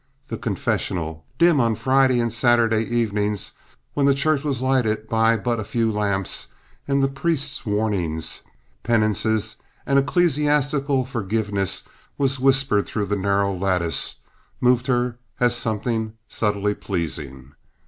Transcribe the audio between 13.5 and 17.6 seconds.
lattice, moved her as something subtly pleasing.